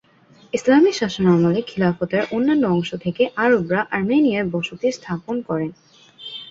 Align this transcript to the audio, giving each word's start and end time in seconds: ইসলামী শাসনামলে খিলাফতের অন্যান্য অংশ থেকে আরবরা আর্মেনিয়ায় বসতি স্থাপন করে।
ইসলামী 0.53 0.91
শাসনামলে 0.93 1.59
খিলাফতের 1.69 2.23
অন্যান্য 2.31 2.63
অংশ 2.67 2.89
থেকে 3.03 3.23
আরবরা 3.35 3.81
আর্মেনিয়ায় 3.95 4.47
বসতি 4.53 4.87
স্থাপন 4.91 5.35
করে। 5.49 5.67